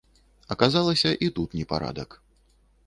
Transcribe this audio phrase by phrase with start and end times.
[0.55, 2.21] Аказалася, і тут непарадак.